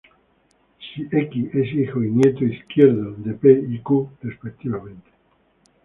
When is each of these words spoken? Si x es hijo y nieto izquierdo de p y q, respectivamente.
Si 0.79 1.03
x 1.11 1.49
es 1.53 1.71
hijo 1.75 2.03
y 2.03 2.09
nieto 2.09 2.43
izquierdo 2.43 3.11
de 3.19 3.35
p 3.35 3.65
y 3.69 3.77
q, 3.81 4.09
respectivamente. 4.23 5.11